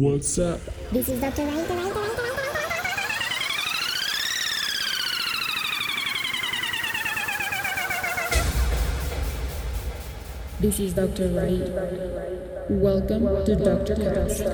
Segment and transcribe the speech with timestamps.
[0.00, 0.60] What's up?
[0.92, 1.44] This is Dr.
[1.44, 1.98] Right, right, right,
[10.60, 11.34] This is Dr.
[11.34, 11.68] Right.
[12.70, 13.96] Welcome to Dr.
[13.96, 14.46] Cast.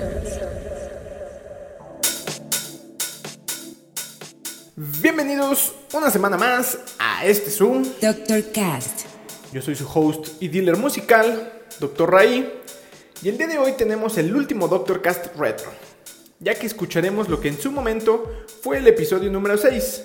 [5.02, 7.84] Bienvenidos una semana más a este Zoom.
[8.00, 9.08] Doctor Cast.
[9.52, 12.10] Yo soy su host y dealer musical, Dr.
[12.10, 12.63] Ray,
[13.24, 15.70] y el día de hoy tenemos el último Doctor Cast Retro,
[16.40, 20.04] ya que escucharemos lo que en su momento fue el episodio número 6,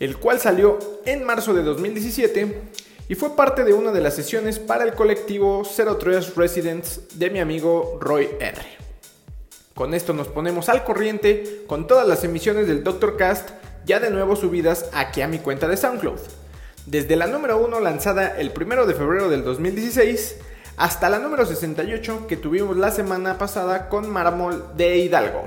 [0.00, 2.62] el cual salió en marzo de 2017
[3.08, 7.38] y fue parte de una de las sesiones para el colectivo 03 Residents de mi
[7.38, 8.60] amigo Roy R.
[9.76, 13.50] Con esto nos ponemos al corriente con todas las emisiones del Doctor Cast
[13.84, 16.18] ya de nuevo subidas aquí a mi cuenta de SoundCloud.
[16.86, 20.34] Desde la número 1 lanzada el 1 de febrero del 2016
[20.76, 25.44] hasta la número 68 que tuvimos la semana pasada con Mármol de Hidalgo.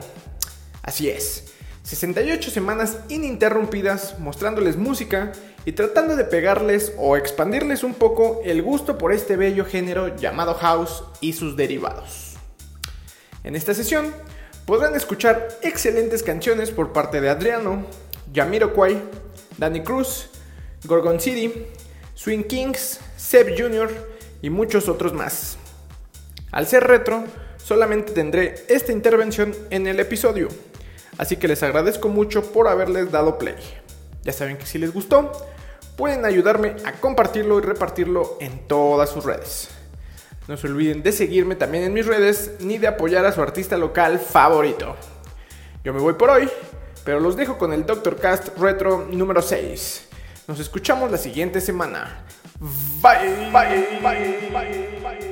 [0.82, 5.32] Así es, 68 semanas ininterrumpidas mostrándoles música
[5.66, 10.56] y tratando de pegarles o expandirles un poco el gusto por este bello género llamado
[10.56, 12.36] house y sus derivados.
[13.44, 14.14] En esta sesión
[14.66, 17.86] podrán escuchar excelentes canciones por parte de Adriano,
[18.34, 19.00] Jamiroquai,
[19.58, 20.30] Danny Cruz,
[20.86, 21.66] Gorgon City,
[22.16, 25.58] Swing Kings, Seb Jr., y muchos otros más.
[26.52, 27.24] Al ser retro,
[27.64, 30.48] solamente tendré esta intervención en el episodio,
[31.18, 33.56] así que les agradezco mucho por haberles dado play.
[34.24, 35.32] Ya saben que si les gustó,
[35.96, 39.70] pueden ayudarme a compartirlo y repartirlo en todas sus redes.
[40.48, 43.78] No se olviden de seguirme también en mis redes ni de apoyar a su artista
[43.78, 44.96] local favorito.
[45.84, 46.50] Yo me voy por hoy,
[47.06, 50.08] pero los dejo con el Doctor Cast Retro número 6.
[50.48, 52.26] Nos escuchamos la siguiente semana.
[53.02, 55.30] Bye, bye, bye, bye, bye,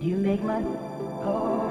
[0.00, 0.62] You make my
[1.24, 1.65] oh.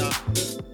[0.00, 0.69] Tchau.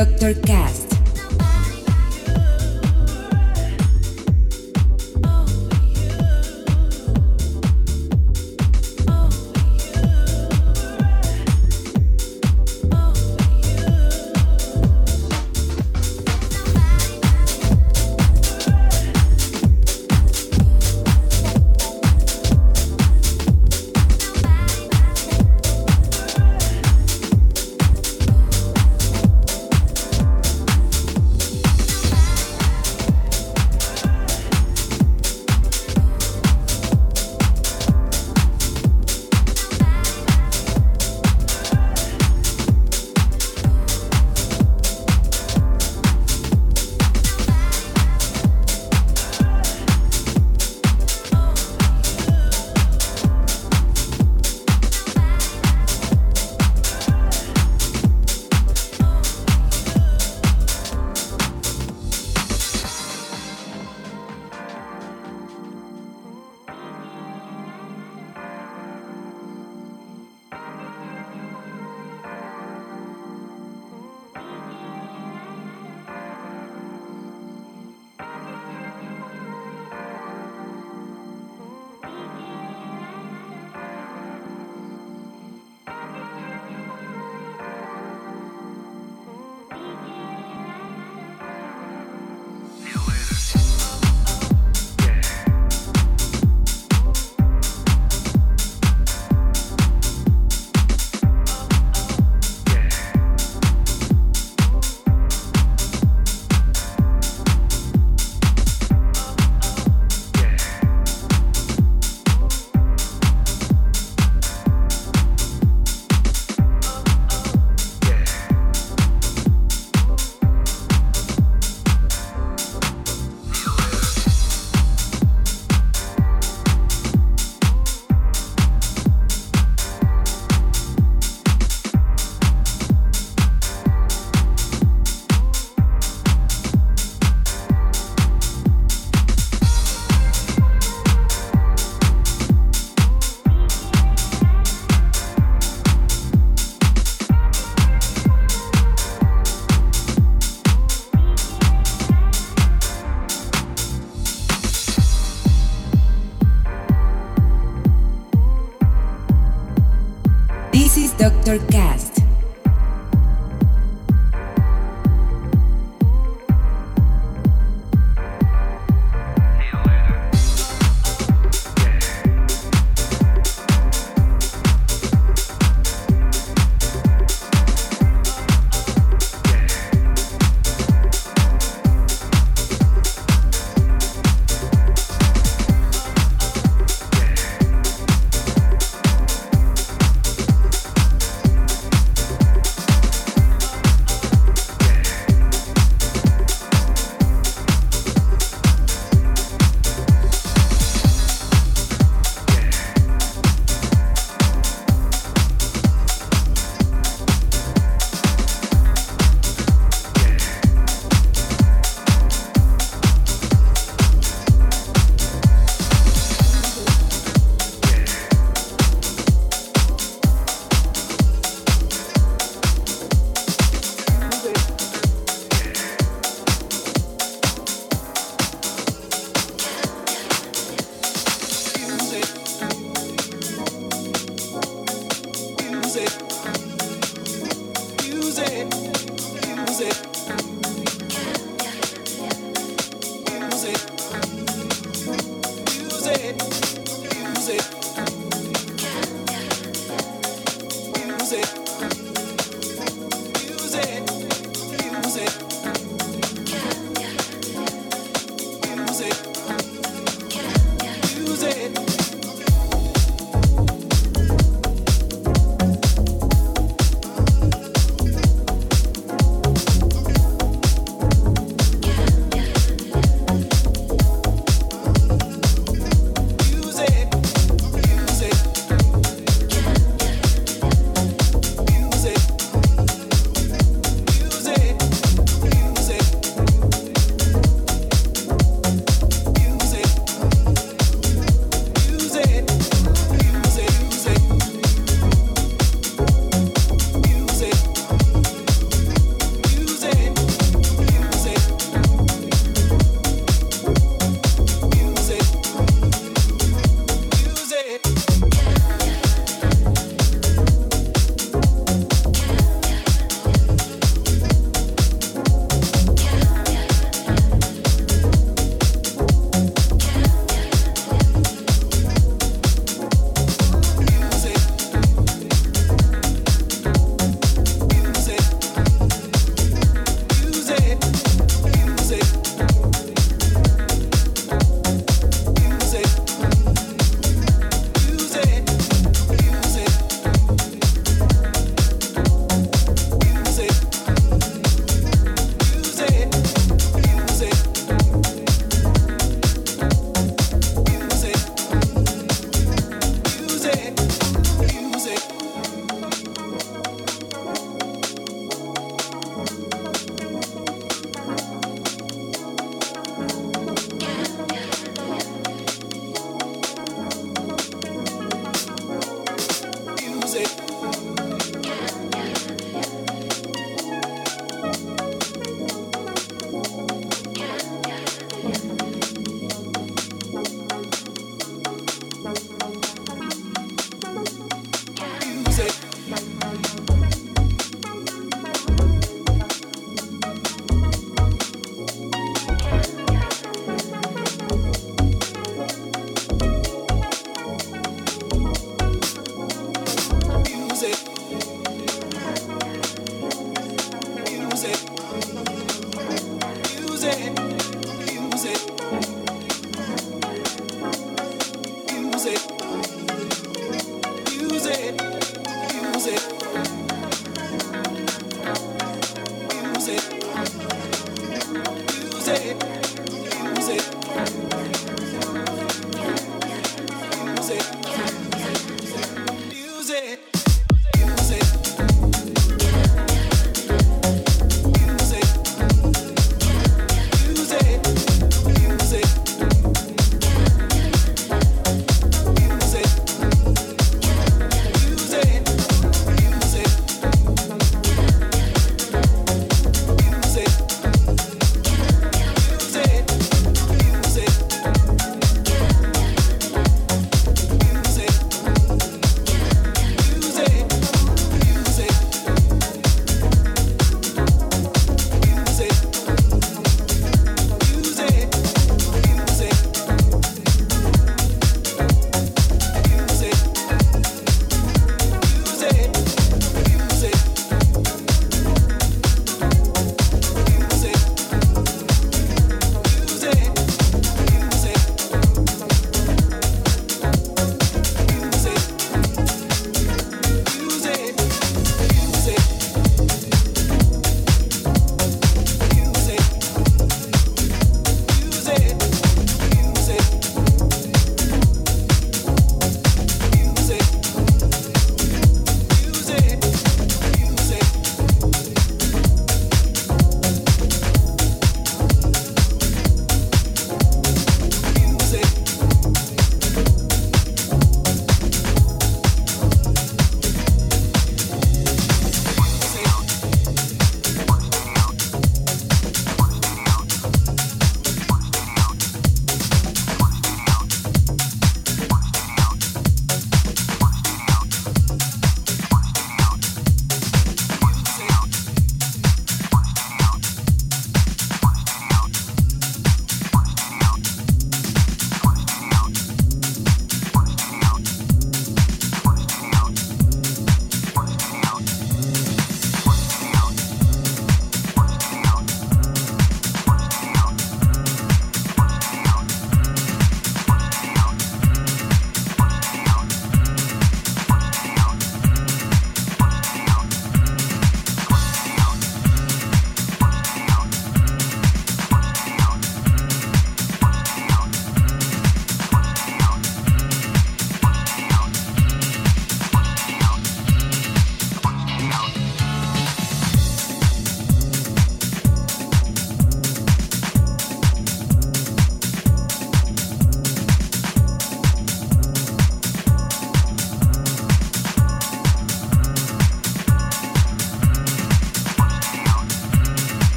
[0.00, 0.32] Dr.
[0.32, 0.79] Cast.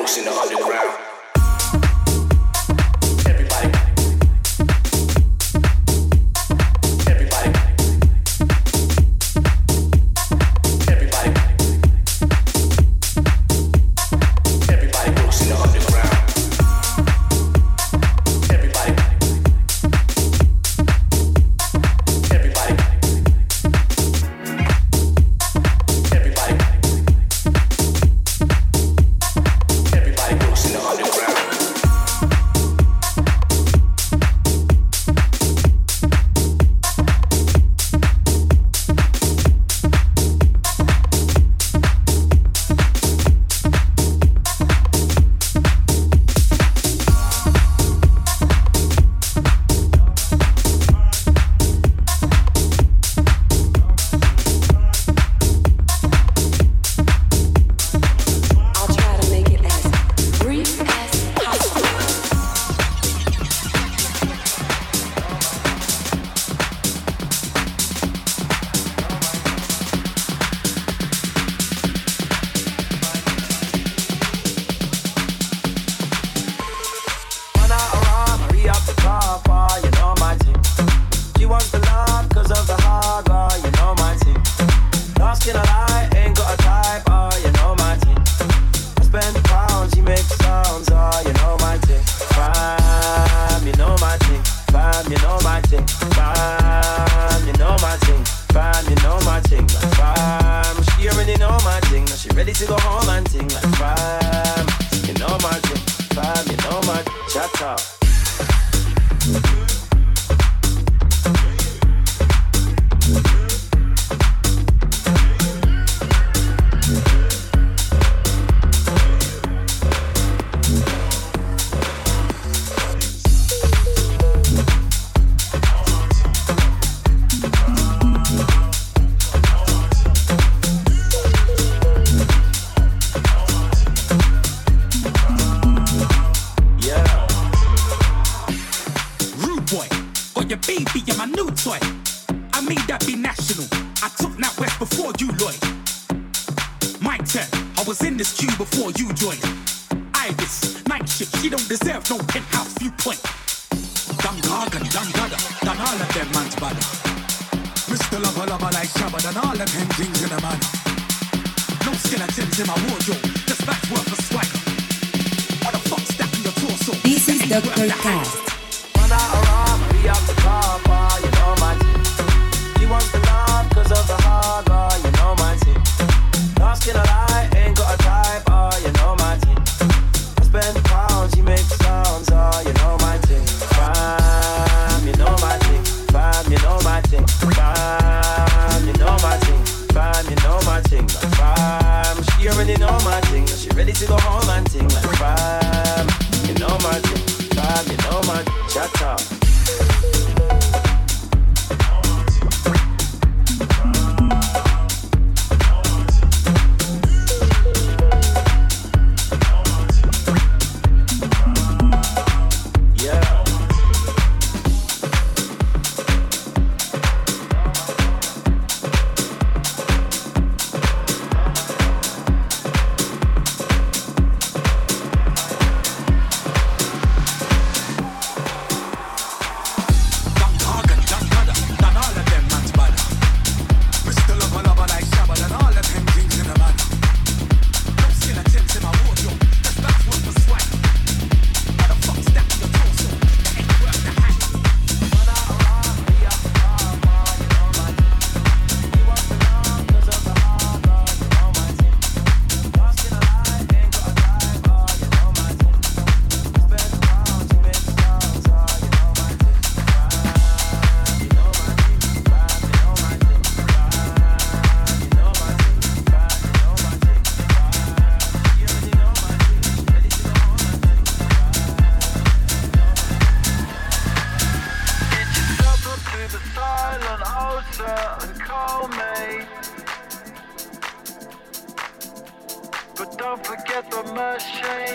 [0.00, 0.59] books in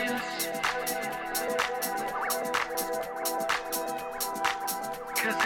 [0.05, 0.21] Cause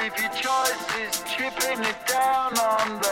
[0.01, 3.08] if your choice is chipping it down on the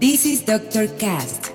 [0.00, 0.86] This is Dr.
[0.96, 1.47] Cast.